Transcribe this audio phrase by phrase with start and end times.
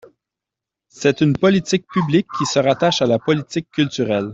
[0.89, 4.29] C’est une politique publique, qui se rattache à la politique culturelle.